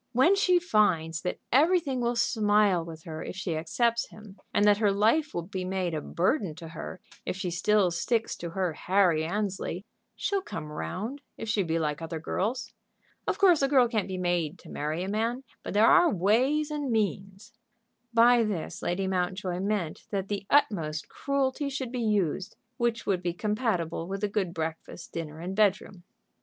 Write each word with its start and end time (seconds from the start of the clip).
When 0.13 0.35
she 0.35 0.57
finds 0.57 1.21
that 1.21 1.37
everything 1.51 2.01
will 2.01 2.15
smile 2.15 2.83
with 2.83 3.03
her 3.03 3.21
if 3.23 3.35
she 3.35 3.55
accepts 3.55 4.07
him, 4.09 4.39
and 4.51 4.65
that 4.65 4.79
her 4.79 4.91
life 4.91 5.31
will 5.35 5.43
be 5.43 5.63
made 5.63 5.93
a 5.93 6.01
burden 6.01 6.55
to 6.55 6.69
her 6.69 6.99
if 7.23 7.37
she 7.37 7.51
still 7.51 7.91
sticks 7.91 8.35
to 8.37 8.49
her 8.49 8.73
Harry 8.73 9.23
Annesley, 9.23 9.85
she'll 10.15 10.41
come 10.41 10.71
round, 10.71 11.21
if 11.37 11.47
she 11.47 11.61
be 11.61 11.77
like 11.77 12.01
other 12.01 12.19
girls. 12.19 12.73
Of 13.27 13.37
course 13.37 13.61
a 13.61 13.67
girl 13.67 13.87
can't 13.87 14.07
be 14.07 14.17
made 14.17 14.57
to 14.61 14.69
marry 14.69 15.03
a 15.03 15.07
man, 15.07 15.43
but 15.61 15.75
there 15.75 15.85
are 15.85 16.09
ways 16.09 16.71
and 16.71 16.89
means." 16.91 17.53
By 18.11 18.43
this 18.43 18.81
Lady 18.81 19.05
Mountjoy 19.05 19.59
meant 19.59 20.07
that 20.09 20.29
the 20.29 20.47
utmost 20.49 21.09
cruelty 21.09 21.69
should 21.69 21.91
be 21.91 22.01
used 22.01 22.55
which 22.77 23.05
would 23.05 23.21
be 23.21 23.33
compatible 23.33 24.07
with 24.07 24.23
a 24.23 24.27
good 24.27 24.51
breakfast, 24.51 25.11
dinner, 25.13 25.39
and 25.39 25.55
bedroom. 25.55 26.01